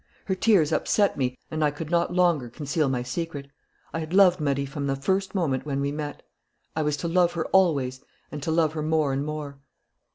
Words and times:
Her 0.25 0.33
tears 0.33 0.71
upset 0.71 1.15
me 1.15 1.37
and 1.51 1.63
I 1.63 1.69
could 1.69 1.91
not 1.91 2.11
longer 2.11 2.49
conceal 2.49 2.89
my 2.89 3.03
secret. 3.03 3.51
I 3.93 3.99
had 3.99 4.15
loved 4.15 4.39
Marie 4.41 4.65
from 4.65 4.87
the 4.87 4.95
first 4.95 5.35
moment 5.35 5.63
when 5.63 5.79
we 5.79 5.91
met. 5.91 6.23
I 6.75 6.81
was 6.81 6.97
to 6.97 7.07
love 7.07 7.33
her 7.33 7.45
always 7.49 8.01
and 8.31 8.41
to 8.41 8.49
love 8.49 8.73
her 8.73 8.81
more 8.81 9.13
and 9.13 9.23
more." 9.23 9.59